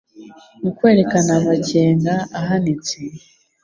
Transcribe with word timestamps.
Mu 0.61 0.69
kwerekana 0.77 1.31
amakenga 1.39 2.13
ahanitse, 2.39 2.97